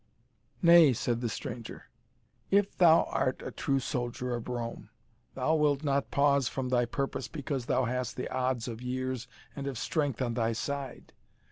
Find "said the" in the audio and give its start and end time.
0.93-1.29